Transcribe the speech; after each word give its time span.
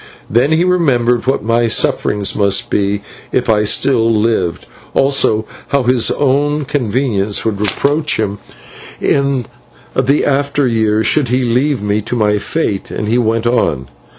Then 0.27 0.53
he 0.53 0.63
remembered 0.63 1.27
what 1.27 1.43
my 1.43 1.67
sufferings 1.67 2.35
must 2.35 2.71
be 2.71 3.03
if 3.31 3.51
I 3.51 3.63
still 3.65 4.11
lived, 4.11 4.65
and 4.95 5.43
how 5.67 5.83
his 5.83 6.09
own 6.09 6.65
conscience 6.65 7.45
would 7.45 7.61
reproach 7.61 8.17
him 8.19 8.39
in 8.99 9.45
the 9.95 10.25
after 10.25 10.65
years, 10.65 11.05
should 11.05 11.29
he 11.29 11.43
leave 11.43 11.83
me 11.83 12.01
to 12.01 12.15
my 12.15 12.39
fate, 12.39 12.89
and 12.89 13.07
he 13.09 13.19
went 13.19 13.45
on. 13.45 13.89